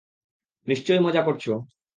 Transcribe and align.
নিশ্চয়ই 0.67 1.01
মজা 1.01 1.21
করছ! 1.23 1.45